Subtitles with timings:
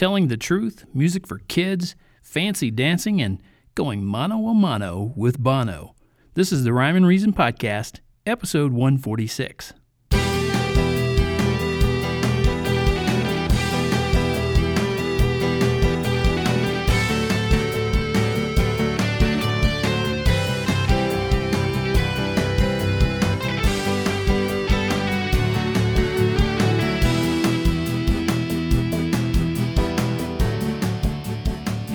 [0.00, 3.38] telling the truth, music for kids, fancy dancing, and
[3.74, 5.94] going mano a mano with Bono.
[6.32, 9.74] This is the Rhyme and Reason Podcast, episode 146.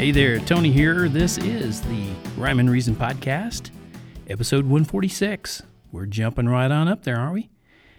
[0.06, 1.10] Hey there, Tony here.
[1.10, 3.72] This is the Rhyme and Reason Podcast,
[4.28, 5.64] episode 146.
[5.92, 7.50] We're jumping right on up there, aren't we?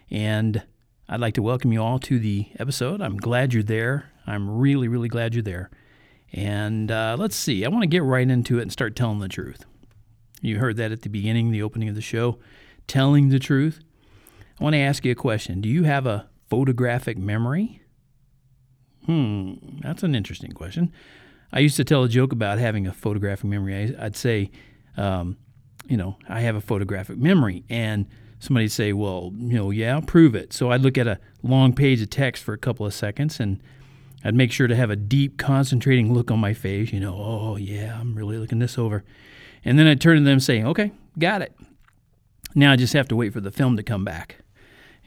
[0.08, 0.62] And
[1.08, 3.00] I'd like to welcome you all to the episode.
[3.00, 4.12] I'm glad you're there.
[4.24, 5.68] I'm really, really glad you're there.
[6.32, 9.26] And uh, let's see, I want to get right into it and start telling the
[9.26, 9.64] truth.
[10.40, 12.38] You heard that at the beginning, the opening of the show,
[12.86, 13.80] telling the truth.
[14.60, 17.82] I want to ask you a question Do you have a photographic memory?
[19.06, 20.92] Hmm, that's an interesting question.
[21.52, 23.94] I used to tell a joke about having a photographic memory.
[23.98, 24.50] I'd say,
[24.96, 25.36] um,
[25.88, 28.06] you know, I have a photographic memory, and
[28.40, 30.52] somebody'd say, well, you know, yeah, I'll prove it.
[30.52, 33.60] So I'd look at a long page of text for a couple of seconds, and
[34.24, 36.92] I'd make sure to have a deep, concentrating look on my face.
[36.92, 39.04] You know, oh yeah, I'm really looking this over,
[39.64, 41.54] and then I'd turn to them saying, okay, got it.
[42.54, 44.38] Now I just have to wait for the film to come back.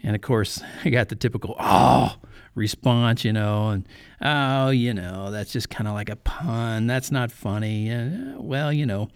[0.03, 2.15] And of course, I got the typical, oh,
[2.59, 3.87] response, you know, and
[4.21, 6.85] oh, you know, that's just kind of like a pun.
[6.85, 7.91] That's not funny.
[7.91, 9.09] Uh, well, you know,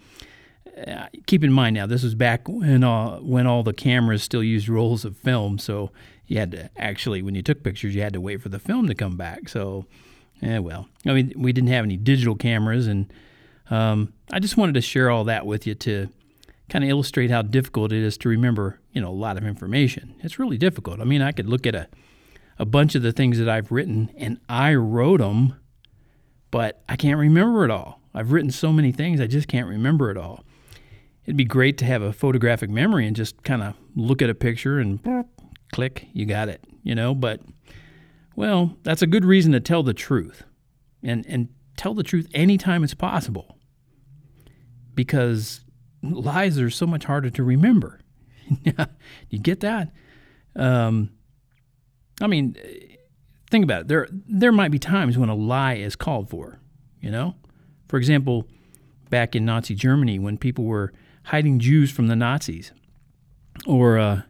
[0.86, 4.42] uh, keep in mind now, this was back when uh, when all the cameras still
[4.42, 5.90] used rolls of film, so
[6.26, 8.88] you had to actually, when you took pictures, you had to wait for the film
[8.88, 9.48] to come back.
[9.48, 9.86] So,
[10.40, 13.12] yeah, well, I mean, we didn't have any digital cameras, and
[13.70, 16.08] um, I just wanted to share all that with you to
[16.68, 20.14] kind of illustrate how difficult it is to remember, you know, a lot of information.
[20.20, 21.00] It's really difficult.
[21.00, 21.88] I mean, I could look at a
[22.58, 25.56] a bunch of the things that I've written, and I wrote them,
[26.50, 28.00] but I can't remember it all.
[28.14, 30.44] I've written so many things, I just can't remember it all.
[31.24, 34.34] It'd be great to have a photographic memory and just kind of look at a
[34.34, 35.00] picture and
[35.72, 37.40] click, you got it, you know, but
[38.36, 40.44] well, that's a good reason to tell the truth.
[41.02, 43.58] And and tell the truth anytime it's possible.
[44.94, 45.60] Because
[46.02, 48.00] lies are so much harder to remember.
[49.28, 49.92] you get that?
[50.56, 51.10] Um,
[52.20, 52.56] I mean,
[53.50, 53.88] think about it.
[53.88, 56.58] There, there might be times when a lie is called for.
[57.00, 57.34] You know,
[57.88, 58.48] for example,
[59.10, 60.92] back in Nazi Germany, when people were
[61.24, 62.72] hiding Jews from the Nazis,
[63.66, 64.22] or uh,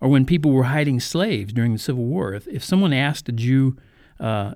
[0.00, 2.34] or when people were hiding slaves during the Civil War.
[2.34, 3.76] If, if someone asked a Jew,
[4.18, 4.54] uh,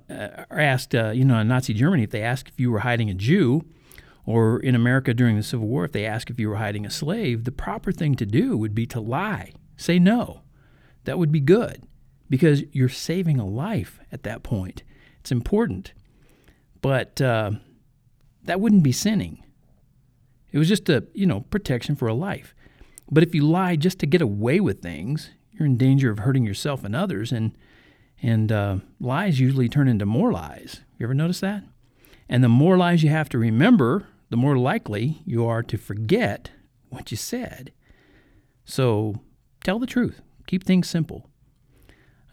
[0.49, 3.09] or asked, uh, you know, in Nazi Germany, if they asked if you were hiding
[3.09, 3.63] a Jew,
[4.25, 6.91] or in America during the Civil War, if they asked if you were hiding a
[6.91, 10.41] slave, the proper thing to do would be to lie, say no.
[11.03, 11.83] That would be good
[12.31, 14.83] because you're saving a life at that point.
[15.19, 15.91] It's important.
[16.81, 17.51] But uh,
[18.45, 19.43] that wouldn't be sinning.
[20.53, 22.55] It was just a, you know, protection for a life.
[23.11, 26.45] But if you lie just to get away with things, you're in danger of hurting
[26.45, 27.33] yourself and others.
[27.33, 27.51] And,
[28.23, 30.79] and uh, lies usually turn into more lies.
[30.97, 31.65] You ever notice that?
[32.29, 36.51] And the more lies you have to remember, the more likely you are to forget
[36.87, 37.73] what you said.
[38.63, 39.15] So
[39.65, 40.21] tell the truth.
[40.47, 41.27] Keep things simple.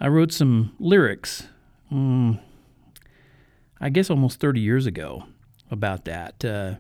[0.01, 1.49] I wrote some lyrics,
[1.91, 2.39] um,
[3.81, 5.25] I guess almost 30 years ago,
[5.71, 6.45] about that.
[6.45, 6.75] Uh,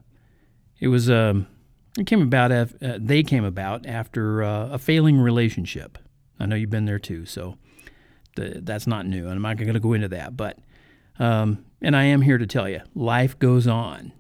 [0.80, 1.46] it was um,
[1.98, 5.98] it came about af- uh, they came about after uh, a failing relationship.
[6.38, 7.56] I know you've been there too, so
[8.36, 10.36] that's not new, and I'm not going to go into that.
[10.36, 10.58] But
[11.18, 14.12] um, and I am here to tell you, life goes on.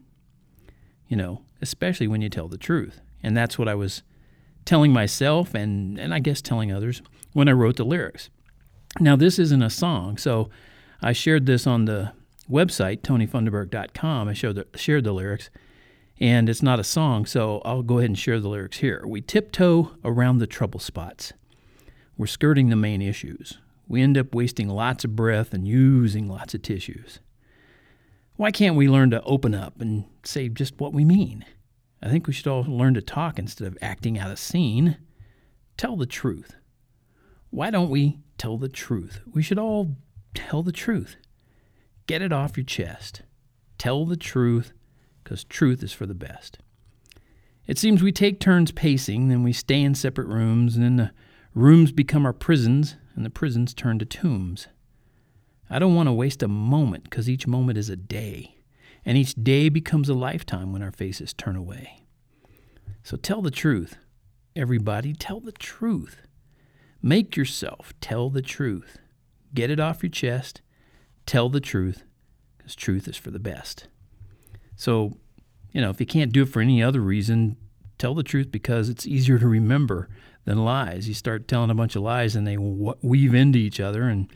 [1.06, 4.02] You know, especially when you tell the truth, and that's what I was
[4.64, 7.00] telling myself and and I guess telling others
[7.32, 8.28] when I wrote the lyrics.
[9.00, 10.50] Now, this isn't a song, so
[11.02, 12.12] I shared this on the
[12.50, 14.28] website, tonyfunderburk.com.
[14.28, 15.50] I showed the, shared the lyrics,
[16.18, 19.04] and it's not a song, so I'll go ahead and share the lyrics here.
[19.06, 21.32] We tiptoe around the trouble spots.
[22.16, 23.58] We're skirting the main issues.
[23.86, 27.20] We end up wasting lots of breath and using lots of tissues.
[28.36, 31.44] Why can't we learn to open up and say just what we mean?
[32.02, 34.96] I think we should all learn to talk instead of acting out a scene.
[35.76, 36.54] Tell the truth.
[37.50, 39.20] Why don't we tell the truth.
[39.32, 39.96] We should all
[40.34, 41.16] tell the truth.
[42.06, 43.22] Get it off your chest.
[43.76, 44.72] Tell the truth
[45.22, 46.58] because truth is for the best.
[47.66, 51.10] It seems we take turns pacing, then we stay in separate rooms, and then the
[51.52, 54.68] rooms become our prisons, and the prisons turn to tombs.
[55.68, 58.56] I don't want to waste a moment because each moment is a day,
[59.04, 62.04] and each day becomes a lifetime when our faces turn away.
[63.02, 63.98] So tell the truth.
[64.56, 66.22] Everybody, tell the truth.
[67.02, 68.98] Make yourself tell the truth.
[69.54, 70.60] Get it off your chest.
[71.26, 72.04] Tell the truth
[72.56, 73.88] because truth is for the best.
[74.76, 75.16] So,
[75.72, 77.56] you know, if you can't do it for any other reason,
[77.98, 80.08] tell the truth because it's easier to remember
[80.44, 81.08] than lies.
[81.08, 84.32] You start telling a bunch of lies and they weave into each other, and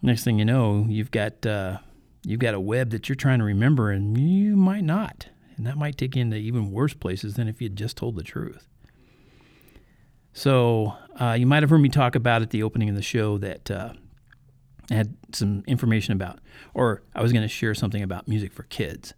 [0.00, 1.78] next thing you know, you've got uh,
[2.24, 5.76] you've got a web that you're trying to remember, and you might not, and that
[5.76, 8.68] might take you into even worse places than if you had just told the truth.
[10.38, 13.38] So uh, you might have heard me talk about at the opening of the show
[13.38, 13.92] that uh,
[14.88, 16.38] I had some information about,
[16.74, 19.14] or I was going to share something about music for kids,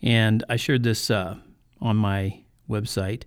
[0.00, 1.38] and I shared this uh,
[1.80, 3.24] on my website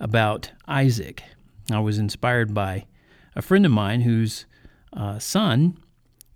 [0.00, 1.22] about Isaac.
[1.70, 2.86] I was inspired by
[3.36, 4.44] a friend of mine whose
[4.92, 5.78] uh, son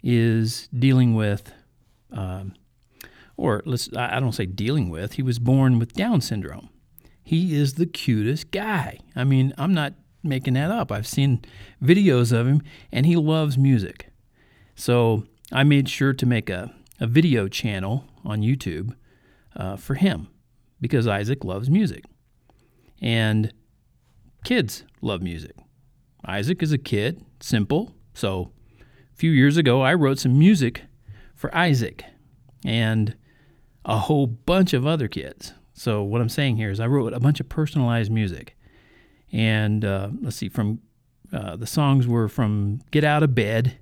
[0.04, 1.52] is dealing with,
[2.12, 2.54] um,
[3.36, 5.14] or let's I don't say dealing with.
[5.14, 6.68] He was born with Down syndrome.
[7.24, 9.00] He is the cutest guy.
[9.16, 10.92] I mean, I'm not making that up.
[10.92, 11.44] I've seen
[11.82, 14.08] videos of him, and he loves music.
[14.74, 18.94] So I made sure to make a, a video channel on YouTube
[19.56, 20.28] uh, for him
[20.80, 22.04] because Isaac loves music.
[23.00, 23.52] And
[24.44, 25.56] kids love music.
[26.24, 27.94] Isaac is a kid, simple.
[28.14, 30.82] So a few years ago, I wrote some music
[31.34, 32.04] for Isaac
[32.64, 33.16] and
[33.84, 35.52] a whole bunch of other kids.
[35.74, 38.56] So what I'm saying here is I wrote a bunch of personalized music.
[39.32, 40.80] And uh, let's see, from
[41.32, 43.78] uh, the songs were from Get Out of Bed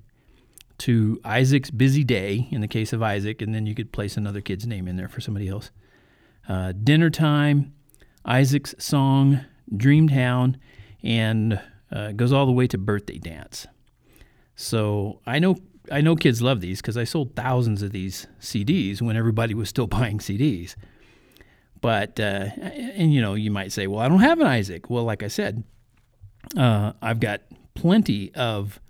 [0.79, 4.41] to Isaac's Busy Day in the case of Isaac, and then you could place another
[4.41, 5.70] kid's name in there for somebody else.
[6.49, 7.75] Uh, dinner Time,
[8.25, 9.41] Isaac's Song,
[9.73, 10.56] Dreamtown,
[11.02, 11.61] and
[11.93, 13.67] uh, goes all the way to Birthday Dance.
[14.55, 15.56] So I know
[15.91, 19.69] I know kids love these because I sold thousands of these CDs when everybody was
[19.69, 20.76] still buying CDs.
[21.81, 24.91] But uh, and you know you might say, well, I don't have an Isaac.
[24.91, 25.65] Well, like I said,
[26.56, 27.43] uh, I've got
[27.75, 28.81] plenty of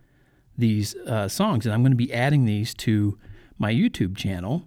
[0.57, 3.19] these uh, songs, and I'm going to be adding these to
[3.59, 4.67] my YouTube channel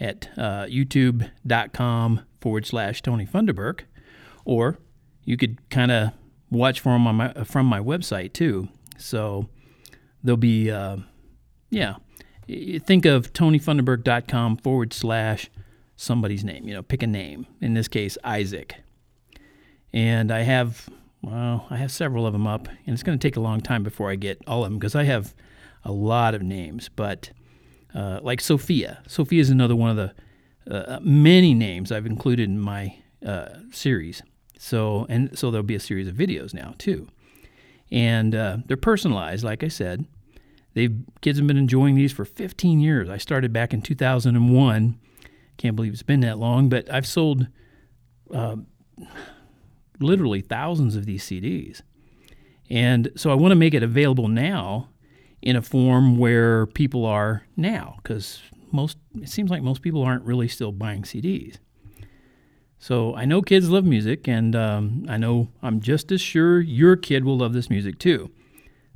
[0.00, 3.82] at uh, youtube.com forward slash Tony Funderburk,
[4.44, 4.78] or
[5.24, 6.12] you could kind of
[6.50, 8.68] watch from my from my website too.
[8.98, 9.48] So
[10.22, 10.98] there'll be, uh,
[11.70, 11.96] yeah,
[12.46, 15.50] think of tonyfunderburk.com forward slash
[16.00, 16.66] somebody's name.
[16.66, 17.46] You know, pick a name.
[17.60, 18.76] In this case, Isaac.
[19.92, 20.88] And I have,
[21.20, 23.82] well, I have several of them up, and it's going to take a long time
[23.82, 25.34] before I get all of them because I have
[25.84, 26.88] a lot of names.
[26.88, 27.30] But
[27.94, 30.14] uh, like Sophia, Sophia is another one of the
[30.72, 34.22] uh, many names I've included in my uh, series.
[34.58, 37.08] So and so there'll be a series of videos now too,
[37.90, 39.42] and uh, they're personalized.
[39.42, 40.04] Like I said,
[40.74, 43.08] they've kids have been enjoying these for 15 years.
[43.08, 44.98] I started back in 2001.
[45.60, 47.46] Can't believe it's been that long, but I've sold
[48.32, 48.56] uh,
[49.98, 51.82] literally thousands of these CDs,
[52.70, 54.88] and so I want to make it available now
[55.42, 58.40] in a form where people are now, because
[58.72, 61.58] most it seems like most people aren't really still buying CDs.
[62.78, 66.96] So I know kids love music, and um, I know I'm just as sure your
[66.96, 68.30] kid will love this music too.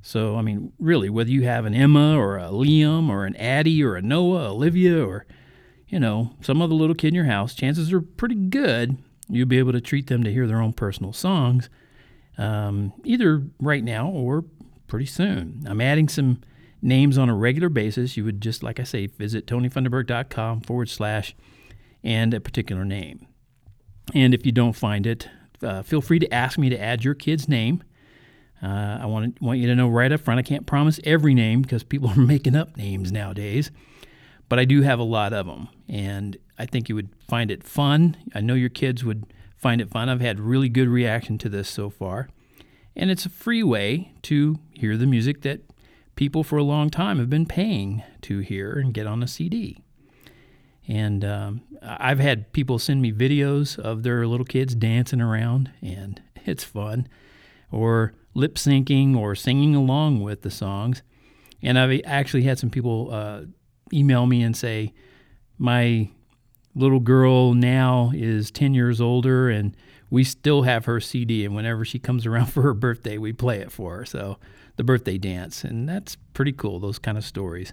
[0.01, 3.85] So, I mean, really, whether you have an Emma or a Liam or an Addie
[3.85, 5.27] or a Noah, Olivia, or,
[5.95, 8.99] you know, some other little kid in your house, chances are pretty good
[9.29, 11.69] you'll be able to treat them to hear their own personal songs,
[12.39, 14.45] um, either right now or
[14.87, 15.65] pretty soon.
[15.67, 16.43] I'm adding some
[16.83, 18.17] names on a regular basis.
[18.17, 21.35] You would just, like I say, visit tonyfunderburk.com forward slash
[22.03, 23.27] and a particular name.
[24.15, 25.29] And if you don't find it,
[25.63, 27.83] uh, feel free to ask me to add your kid's name.
[28.63, 31.63] Uh, I want, want you to know right up front, I can't promise every name
[31.63, 33.71] because people are making up names nowadays,
[34.49, 35.69] but I do have a lot of them.
[35.89, 38.17] And I think you would find it fun.
[38.35, 40.09] I know your kids would find it fun.
[40.09, 42.29] I've had really good reaction to this so far.
[42.97, 45.61] And it's a free way to hear the music that
[46.17, 49.83] people for a long time have been paying to hear and get on a CD.
[50.87, 56.21] And um, I've had people send me videos of their little kids dancing around, and
[56.45, 57.09] it's fun,
[57.73, 61.03] or lip syncing or singing along with the songs.
[61.63, 63.43] And I've actually had some people uh,
[63.93, 64.93] email me and say,
[65.59, 66.11] My
[66.75, 69.77] little girl now is 10 years older, and
[70.11, 71.45] we still have her CD.
[71.45, 74.05] And whenever she comes around for her birthday, we play it for her.
[74.05, 74.39] So
[74.77, 75.65] the birthday dance.
[75.65, 77.73] And that's pretty cool, those kind of stories.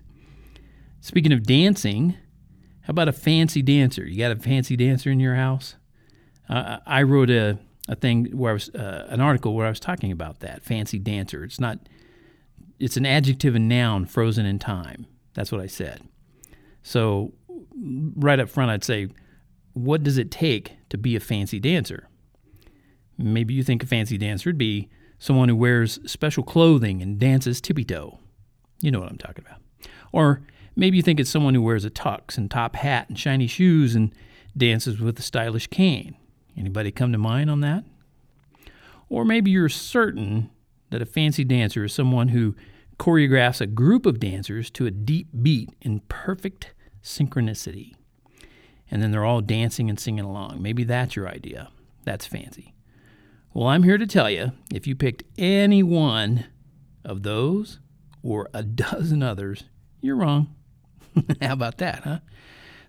[1.00, 2.16] Speaking of dancing,
[2.82, 4.06] how about a fancy dancer?
[4.06, 5.76] You got a fancy dancer in your house?
[6.48, 9.80] Uh, I wrote a, a thing where I was uh, an article where I was
[9.80, 11.44] talking about that fancy dancer.
[11.44, 11.80] It's not.
[12.80, 15.06] It's an adjective and noun frozen in time.
[15.34, 16.02] That's what I said.
[16.84, 17.34] So
[18.16, 19.10] right up front, I'd say,
[19.74, 22.10] what does it take to be a fancy dancer?
[23.18, 27.62] Maybe you think a fancy dancer would be someone who wears special clothing and dances
[27.62, 28.20] tippy toe.
[28.82, 29.62] You know what I'm talking about.
[30.12, 30.42] Or
[30.76, 33.96] maybe you think it's someone who wears a tux and top hat and shiny shoes
[33.96, 34.14] and
[34.58, 36.18] dances with a stylish cane.
[36.58, 37.84] Anybody come to mind on that?
[39.10, 40.50] Or maybe you're certain
[40.90, 42.56] that a fancy dancer is someone who
[43.02, 47.96] choreographs a group of dancers to a deep beat in perfect synchronicity.
[48.92, 50.62] And then they're all dancing and singing along.
[50.62, 51.72] Maybe that's your idea.
[52.06, 52.76] That's fancy.
[53.56, 56.46] Well, I'm here to tell you if you picked any one
[57.04, 57.80] of those
[58.22, 59.64] or a dozen others,
[60.00, 60.54] you're wrong.
[61.42, 62.20] How about that, huh?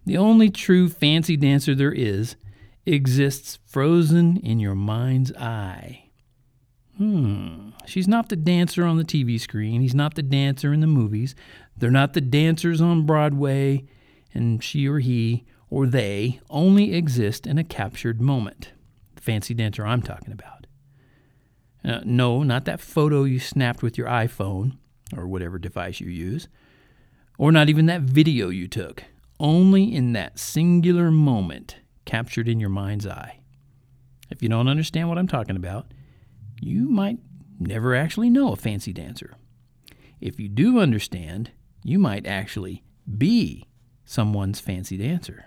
[0.04, 2.37] The only true fancy dancer there is
[2.85, 6.01] exists frozen in your mind's eye.
[6.99, 9.80] Hmm, she's not the dancer on the TV screen.
[9.80, 11.34] He's not the dancer in the movies.
[11.76, 13.84] They're not the dancers on Broadway,
[14.34, 18.72] and she or he or they only exist in a captured moment.
[19.14, 20.66] The fancy dancer I'm talking about.
[21.84, 24.76] Uh, no, not that photo you snapped with your iPhone
[25.16, 26.46] or whatever device you use,
[27.38, 29.04] or not even that video you took.
[29.40, 33.40] Only in that singular moment captured in your mind's eye.
[34.30, 35.87] If you don't understand what I'm talking about,
[36.62, 37.19] you might
[37.59, 39.35] never actually know a fancy dancer.
[40.21, 41.50] If you do understand,
[41.83, 42.85] you might actually
[43.19, 43.66] be
[44.04, 45.47] someone's fancy dancer.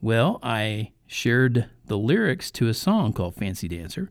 [0.00, 4.10] Well, I shared the lyrics to a song called Fancy Dancer,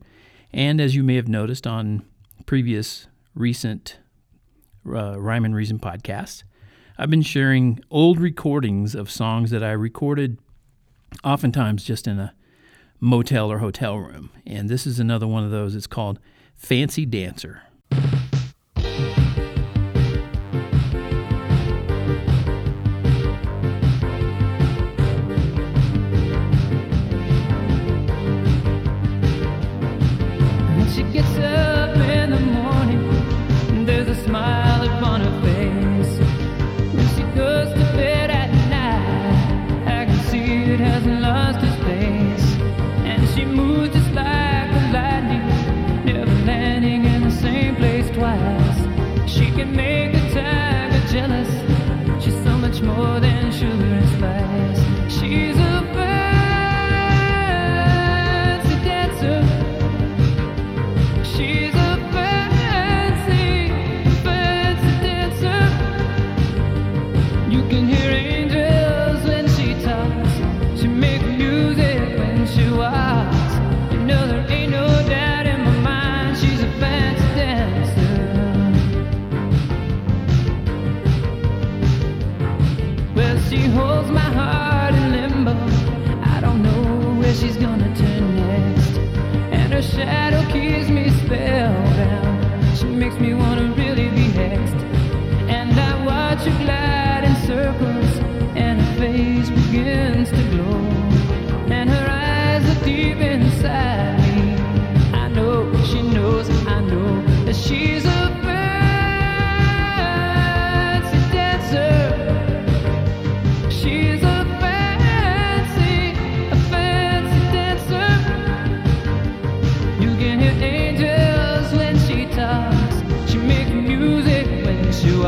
[0.52, 2.06] and as you may have noticed on
[2.46, 4.00] previous recent
[4.88, 6.44] uh, Rhyme and Reason podcasts,
[6.98, 10.40] I've been sharing old recordings of songs that I recorded
[11.24, 12.34] oftentimes just in a
[13.04, 14.32] motel or hotel room.
[14.48, 15.76] And this is another one of those.
[15.76, 16.20] It's called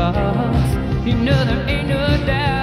[0.06, 2.55] You know there ain't no doubt.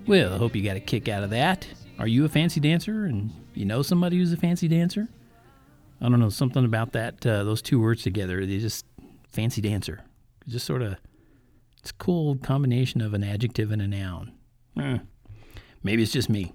[0.06, 1.68] Well, I hope you got a kick out of that.
[1.98, 5.08] Are you a fancy dancer and you know somebody who's a fancy dancer?
[6.00, 8.46] I don't know, something about that, uh, those two words together.
[8.46, 8.86] They just,
[9.28, 10.04] fancy dancer.
[10.48, 10.96] Just sort of,
[11.78, 14.32] it's a cool combination of an adjective and a noun.
[14.80, 14.98] Eh,
[15.82, 16.52] maybe it's just me.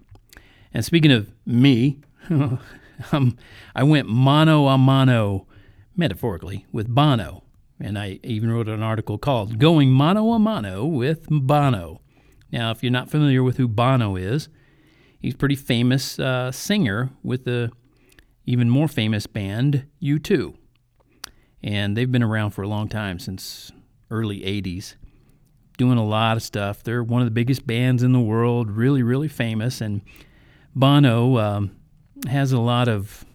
[0.73, 3.37] And speaking of me, um,
[3.75, 5.47] I went mano a mano
[5.95, 7.43] metaphorically, with Bono.
[7.79, 12.01] And I even wrote an article called Going Mano a Mano with Bono.
[12.51, 14.47] Now, if you're not familiar with who Bono is,
[15.19, 17.71] he's a pretty famous uh, singer with the
[18.45, 20.55] even more famous band U2.
[21.61, 23.71] And they've been around for a long time, since
[24.13, 24.95] early 80s,
[25.77, 26.83] doing a lot of stuff.
[26.83, 29.81] They're one of the biggest bands in the world, really, really famous.
[29.81, 30.01] And
[30.75, 31.75] Bono um,
[32.29, 33.25] has a lot of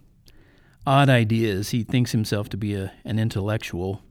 [0.86, 1.70] odd ideas.
[1.70, 4.02] He thinks himself to be a, an intellectual.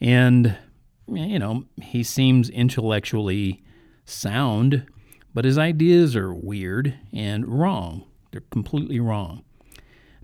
[0.00, 0.58] And,
[1.06, 3.62] you know, he seems intellectually
[4.04, 4.86] sound,
[5.32, 8.04] but his ideas are weird and wrong.
[8.32, 9.44] They're completely wrong.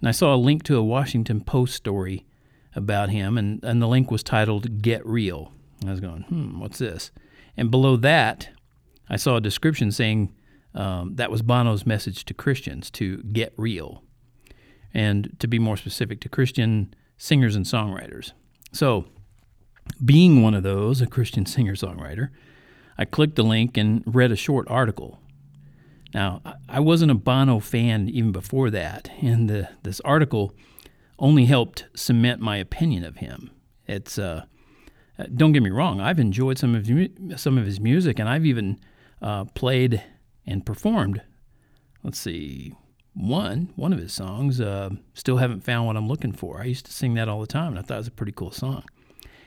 [0.00, 2.26] And I saw a link to a Washington Post story
[2.74, 5.52] about him, and, and the link was titled Get Real.
[5.86, 7.10] I was going, hmm, what's this?
[7.56, 8.50] And below that,
[9.08, 10.34] I saw a description saying
[10.74, 14.04] um, that was Bono's message to Christians to get real.
[14.92, 18.32] And to be more specific, to Christian singers and songwriters.
[18.72, 19.06] So,
[20.04, 22.30] being one of those, a Christian singer songwriter,
[22.98, 25.20] I clicked the link and read a short article.
[26.12, 30.54] Now, I wasn't a Bono fan even before that, and the, this article
[31.18, 33.50] only helped cement my opinion of him.
[33.86, 34.44] It's uh,
[35.34, 37.08] don't get me wrong, I've enjoyed some of his,
[37.40, 38.78] some of his music, and I've even
[39.22, 40.02] uh, played
[40.46, 41.22] and performed.
[42.02, 42.74] Let's see,
[43.14, 44.60] one one of his songs.
[44.60, 46.60] Uh, Still haven't found what I'm looking for.
[46.60, 48.32] I used to sing that all the time, and I thought it was a pretty
[48.32, 48.84] cool song.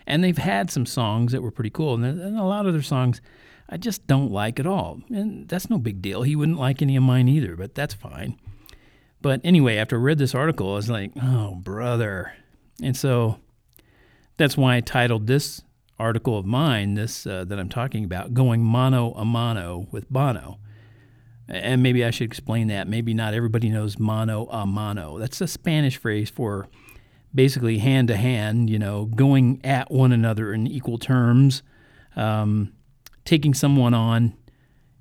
[0.05, 2.81] And they've had some songs that were pretty cool, and, and a lot of their
[2.81, 3.21] songs
[3.69, 5.01] I just don't like at all.
[5.09, 6.23] And that's no big deal.
[6.23, 8.37] He wouldn't like any of mine either, but that's fine.
[9.21, 12.33] But anyway, after I read this article, I was like, oh, brother.
[12.81, 13.39] And so
[14.37, 15.61] that's why I titled this
[15.99, 20.59] article of mine, this uh, that I'm talking about, going mano a mano with Bono.
[21.47, 22.87] And maybe I should explain that.
[22.87, 25.19] Maybe not everybody knows mano a mano.
[25.19, 26.67] That's a Spanish phrase for
[27.35, 31.63] basically hand to hand, you know, going at one another in equal terms,
[32.15, 32.73] um,
[33.25, 34.33] taking someone on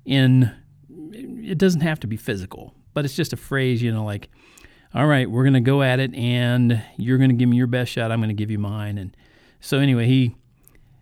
[0.05, 0.51] in,
[0.89, 4.29] it doesn't have to be physical, but it's just a phrase, you know, like,
[4.93, 7.67] all right, we're going to go at it and you're going to give me your
[7.67, 8.11] best shot.
[8.11, 8.97] I'm going to give you mine.
[8.97, 9.15] And
[9.63, 10.35] so, anyway, he,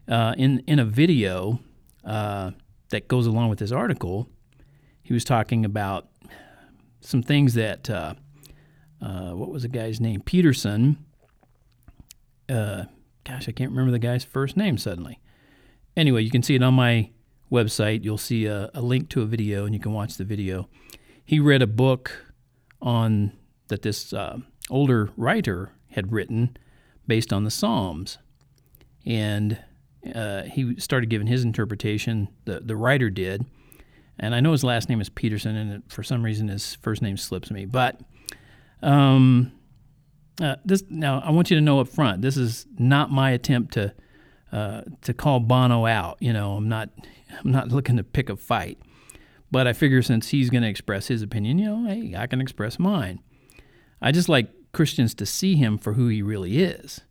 [0.07, 1.59] uh, in, in a video
[2.05, 2.51] uh,
[2.89, 4.29] that goes along with this article,
[5.01, 6.09] he was talking about
[6.99, 8.13] some things that, uh,
[9.01, 10.21] uh what was the guy's name?
[10.21, 11.03] Peterson.
[12.47, 12.83] Uh,
[13.23, 15.19] gosh, I can't remember the guy's first name suddenly.
[15.97, 17.09] Anyway, you can see it on my
[17.51, 18.03] website.
[18.03, 20.69] You'll see a, a link to a video and you can watch the video.
[21.25, 22.27] He read a book
[22.79, 23.33] on
[23.69, 24.37] that this uh,
[24.69, 26.57] older writer had written
[27.07, 28.19] based on the Psalms.
[29.05, 29.57] And
[30.13, 33.45] uh, he started giving his interpretation, the, the writer did.
[34.19, 37.17] And I know his last name is Peterson, and for some reason his first name
[37.17, 37.65] slips me.
[37.65, 37.99] But
[38.83, 39.51] um,
[40.39, 43.73] uh, this now I want you to know up front, this is not my attempt
[43.73, 43.93] to
[44.51, 46.17] uh, to call Bono out.
[46.19, 46.89] You know, I'm not
[47.43, 48.77] I'm not looking to pick a fight.
[49.51, 52.39] But I figure since he's going to express his opinion, you know, hey, I can
[52.39, 53.19] express mine.
[54.01, 57.01] I just like Christians to see him for who he really is.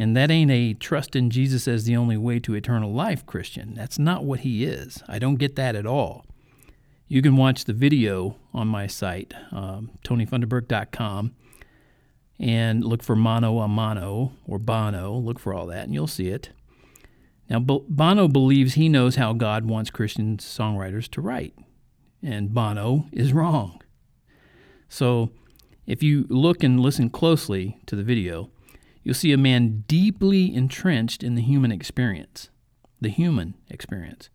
[0.00, 3.74] And that ain't a trust in Jesus as the only way to eternal life Christian.
[3.74, 5.02] That's not what he is.
[5.06, 6.24] I don't get that at all.
[7.06, 11.34] You can watch the video on my site, um, tonyfunderburk.com,
[12.38, 15.18] and look for Mono a Mono or Bono.
[15.18, 16.48] Look for all that, and you'll see it.
[17.50, 21.54] Now, Bono believes he knows how God wants Christian songwriters to write,
[22.22, 23.82] and Bono is wrong.
[24.88, 25.28] So,
[25.84, 28.50] if you look and listen closely to the video,
[29.02, 32.50] you'll see a man deeply entrenched in the human experience.
[33.00, 34.28] The human experience.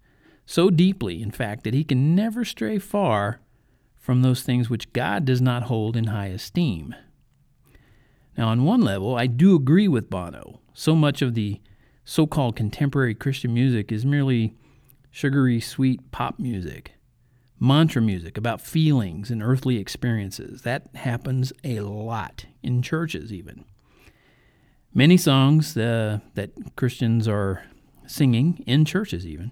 [0.45, 3.39] So deeply, in fact, that he can never stray far
[3.95, 6.93] from those things which God does not hold in high esteem.
[8.37, 10.59] Now, on one level, I do agree with Bono.
[10.73, 11.61] So much of the
[12.03, 14.53] so called contemporary Christian music is merely
[15.09, 16.93] sugary, sweet pop music,
[17.59, 20.61] mantra music about feelings and earthly experiences.
[20.61, 23.65] That happens a lot in churches, even.
[24.97, 27.65] Many songs uh, that Christians are
[28.07, 29.51] singing in churches, even,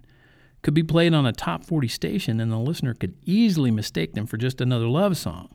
[0.61, 4.25] could be played on a top 40 station, and the listener could easily mistake them
[4.25, 5.53] for just another love song.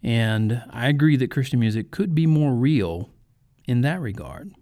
[0.00, 3.10] And I agree that Christian music could be more real
[3.66, 4.52] in that regard.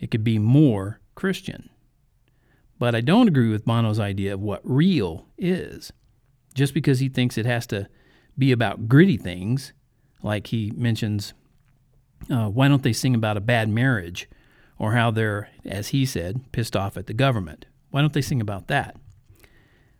[0.00, 1.70] It could be more Christian.
[2.80, 5.92] But I don't agree with Bono's idea of what real is.
[6.54, 7.88] Just because he thinks it has to
[8.36, 9.72] be about gritty things,
[10.24, 11.34] like he mentions,
[12.30, 14.28] uh, why don't they sing about a bad marriage
[14.78, 17.66] or how they're, as he said, pissed off at the government?
[17.90, 18.96] Why don't they sing about that?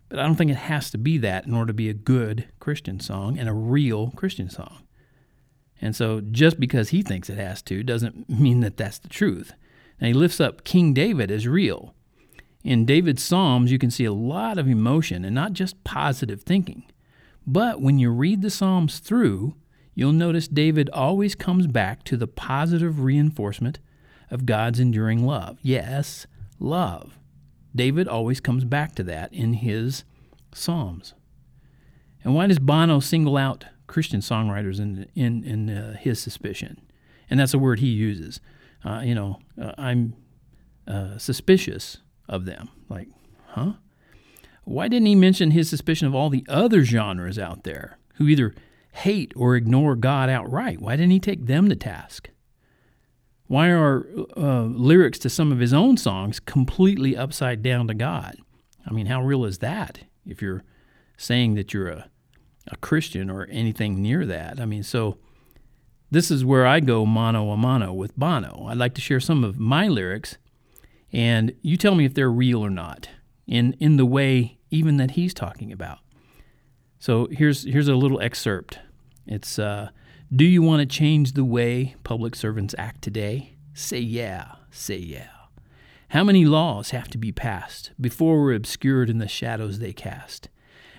[0.09, 2.47] But I don't think it has to be that in order to be a good
[2.59, 4.83] Christian song and a real Christian song.
[5.81, 9.53] And so just because he thinks it has to doesn't mean that that's the truth.
[9.99, 11.93] And he lifts up King David as real.
[12.63, 16.83] In David's Psalms, you can see a lot of emotion and not just positive thinking.
[17.45, 19.53] But when you read the Psalms through,
[19.95, 23.79] you'll notice David always comes back to the positive reinforcement
[24.29, 25.57] of God's enduring love.
[25.61, 26.27] Yes,
[26.59, 27.17] love.
[27.75, 30.03] David always comes back to that in his
[30.53, 31.13] Psalms.
[32.23, 36.81] And why does Bono single out Christian songwriters in in, in uh, his suspicion?
[37.29, 38.39] And that's a word he uses.
[38.83, 40.15] Uh, you know, uh, I'm
[40.87, 41.97] uh, suspicious
[42.29, 42.69] of them.
[42.89, 43.09] Like,
[43.47, 43.73] huh?
[44.63, 48.55] Why didn't he mention his suspicion of all the other genres out there who either
[48.95, 50.81] hate or ignore God outright?
[50.81, 52.29] Why didn't he take them to task?
[53.47, 58.37] Why are uh, lyrics to some of his own songs completely upside down to God?
[58.87, 60.63] I mean, how real is that if you're
[61.17, 62.09] saying that you're a,
[62.71, 64.59] a Christian or anything near that?
[64.59, 65.17] I mean, so
[66.09, 68.65] this is where I go mano a mano with Bono.
[68.67, 70.37] I'd like to share some of my lyrics,
[71.11, 73.09] and you tell me if they're real or not
[73.45, 75.99] in, in the way even that he's talking about.
[77.05, 78.79] So here's, here's a little excerpt.
[79.27, 79.59] It's.
[79.59, 79.89] Uh,
[80.35, 83.53] do you want to change the way public servants act today?
[83.75, 85.29] Say yeah, say yeah.
[86.09, 90.49] How many laws have to be passed before we're obscured in the shadows they cast?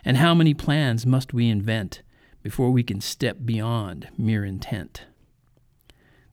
[0.05, 2.03] And how many plans must we invent
[2.41, 5.07] before we can step beyond mere intent?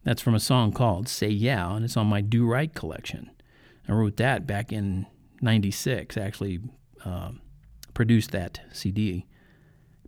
[0.04, 3.32] That's from a song called Say Yeah, and it's on my Do Right collection.
[3.90, 5.08] I wrote that back in
[5.42, 6.60] 96, actually
[7.04, 7.32] uh,
[7.96, 9.26] produced that CD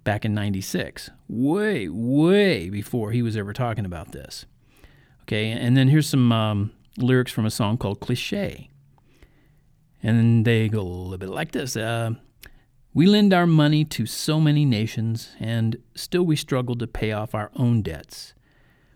[0.05, 4.45] back in 96, way, way before he was ever talking about this.
[5.23, 8.69] Okay, and then here's some um, lyrics from a song called Cliche.
[10.01, 12.11] And they go a little bit like this uh,
[12.93, 17.33] We lend our money to so many nations, and still we struggle to pay off
[17.33, 18.35] our own debts.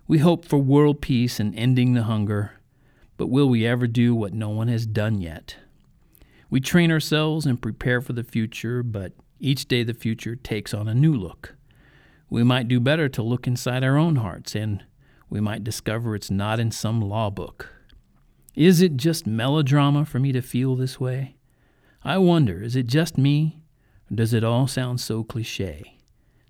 [0.08, 2.60] We hope for world peace and ending the hunger,
[3.18, 5.56] but will we ever do what no one has done yet?
[6.52, 10.88] We train ourselves and prepare for the future, but each day the future takes on
[10.88, 11.56] a new look.
[12.30, 14.84] We might do better to look inside our own hearts, and
[15.30, 17.70] we might discover it's not in some law book.
[18.56, 21.38] Is it just melodrama for me to feel this way?
[22.04, 23.62] I wonder, is it just me,
[24.12, 25.98] or does it all sound so cliche?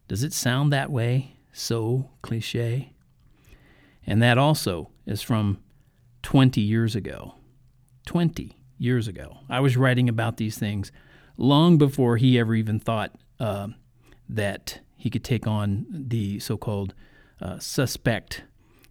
[0.07, 2.93] Does it sound that way, so cliche?
[4.05, 5.59] And that also is from
[6.23, 7.35] 20 years ago.
[8.05, 9.37] 20 years ago.
[9.49, 10.91] I was writing about these things
[11.39, 13.69] long before he ever even thought uh,
[14.27, 16.93] that he could take on the so called
[17.41, 18.43] uh, suspect,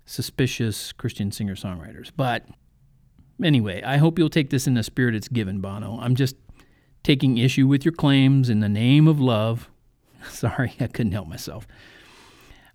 [0.07, 2.11] suspicious Christian singer songwriters.
[2.17, 2.47] But
[3.45, 5.99] anyway, I hope you'll take this in the spirit it's given, Bono.
[6.01, 6.37] I'm just
[7.03, 9.69] taking issue with your claims in the name of love.
[10.31, 11.67] Sorry, I couldn't help myself.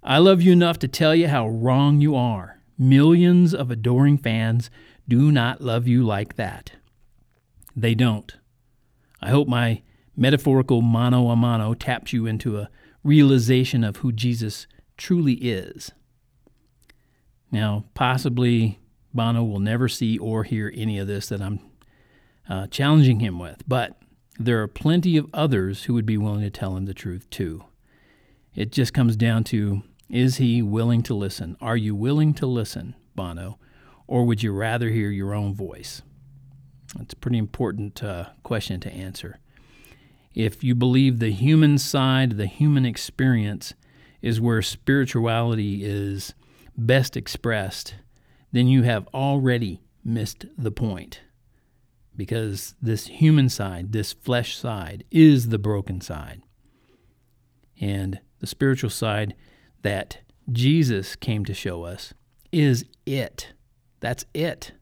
[0.04, 2.60] I love you enough to tell you how wrong you are.
[2.78, 4.70] Millions of adoring fans
[5.08, 6.74] do not love you like that.
[7.76, 8.36] They don't.
[9.24, 9.82] I hope my
[10.18, 12.70] metaphorical mano a mano taps you into a
[13.06, 15.92] realization of who Jesus truly is.
[17.50, 18.80] Now, possibly
[19.14, 21.62] Bono will never see or hear any of this that I'm
[22.50, 23.98] uh, challenging him with, but
[24.38, 27.64] there are plenty of others who would be willing to tell him the truth too.
[28.56, 31.56] It just comes down to is he willing to listen?
[31.62, 33.58] Are you willing to listen, Bono?
[34.06, 36.02] Or would you rather hear your own voice?
[36.96, 39.40] That's a pretty important uh, question to answer.
[40.36, 43.74] If you believe the human side, the human experience
[44.22, 46.34] is where spirituality is
[46.78, 47.96] best expressed,
[48.52, 51.22] then you have already missed the point.
[52.16, 56.44] Because this human side, this flesh side, is the broken side.
[57.82, 59.36] And the spiritual side
[59.82, 60.20] that
[60.52, 62.14] Jesus came to show us
[62.52, 63.54] is it.
[64.00, 64.74] That's it.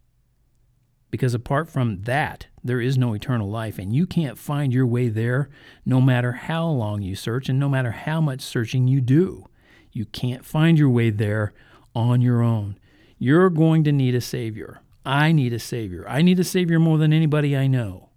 [1.12, 5.10] Because apart from that, there is no eternal life, and you can't find your way
[5.10, 5.50] there
[5.86, 9.46] no matter how long you search and no matter how much searching you do.
[9.92, 11.54] You can't find your way there
[11.94, 12.78] on your own.
[13.20, 14.82] You're going to need a Savior.
[15.06, 16.06] I need a Savior.
[16.08, 18.10] I need a Savior more than anybody I know.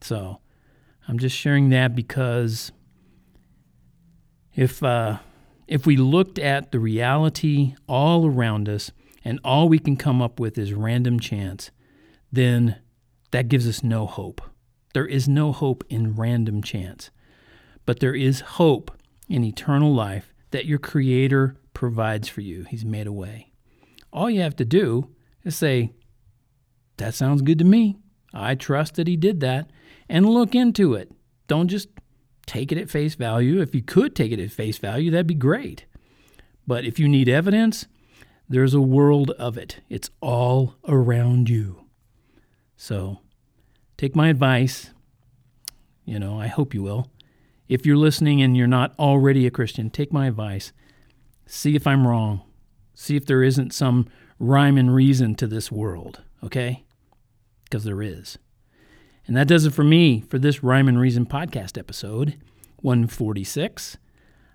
[0.00, 0.40] So
[1.06, 2.72] I'm just sharing that because
[4.54, 5.18] if, uh,
[5.68, 8.90] if we looked at the reality all around us
[9.24, 11.70] and all we can come up with is random chance,
[12.32, 12.76] then
[13.30, 14.40] that gives us no hope.
[14.94, 17.10] There is no hope in random chance,
[17.86, 18.90] but there is hope
[19.28, 22.64] in eternal life that your Creator provides for you.
[22.64, 23.52] He's made a way.
[24.12, 25.08] All you have to do
[25.44, 25.92] is say,
[26.98, 27.96] That sounds good to me.
[28.34, 29.70] I trust that He did that,
[30.08, 31.10] and look into it.
[31.48, 31.88] Don't just
[32.46, 33.60] take it at face value.
[33.60, 35.86] If you could take it at face value, that'd be great.
[36.66, 37.86] But if you need evidence,
[38.48, 39.80] there's a world of it.
[39.88, 41.81] It's all around you.
[42.82, 43.20] So
[43.96, 44.90] take my advice.
[46.04, 47.06] You know, I hope you will.
[47.68, 50.72] If you're listening and you're not already a Christian, take my advice.
[51.46, 52.42] See if I'm wrong.
[52.92, 54.08] See if there isn't some
[54.40, 56.82] rhyme and reason to this world, okay?
[57.62, 58.36] Because there is.
[59.28, 62.36] And that does it for me for this Rhyme and Reason podcast episode
[62.80, 63.96] 146.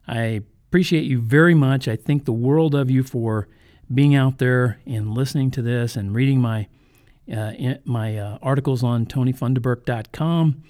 [0.06, 1.88] I appreciate you very much.
[1.88, 3.48] I think the world of you for
[3.92, 6.68] being out there and listening to this and reading my
[7.34, 7.52] uh,
[7.86, 10.63] my uh, articles on tonyfunderburk.com.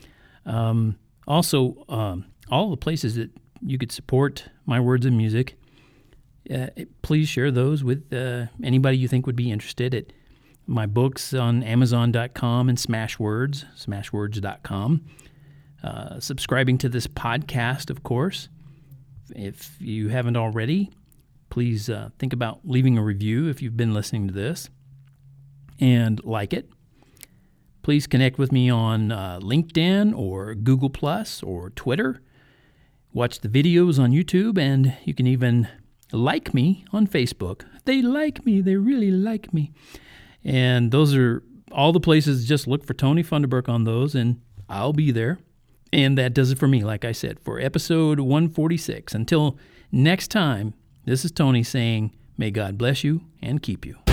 [0.45, 3.29] Um, also, um, all the places that
[3.61, 5.57] you could support my words and music.
[6.53, 6.67] Uh,
[7.01, 9.93] please share those with uh, anybody you think would be interested.
[9.93, 10.05] At
[10.65, 15.05] my books on Amazon.com and Smashwords, Smashwords.com.
[15.83, 18.49] Uh, subscribing to this podcast, of course.
[19.35, 20.91] If you haven't already,
[21.49, 24.69] please uh, think about leaving a review if you've been listening to this
[25.79, 26.69] and like it.
[27.81, 32.21] Please connect with me on uh, LinkedIn or Google Plus or Twitter.
[33.13, 35.67] Watch the videos on YouTube, and you can even
[36.11, 37.63] like me on Facebook.
[37.85, 38.61] They like me.
[38.61, 39.71] They really like me.
[40.43, 42.47] And those are all the places.
[42.47, 45.39] Just look for Tony Funderburk on those, and I'll be there.
[45.93, 49.15] And that does it for me, like I said, for episode 146.
[49.15, 49.57] Until
[49.91, 50.73] next time,
[51.05, 54.06] this is Tony saying, May God bless you and keep you.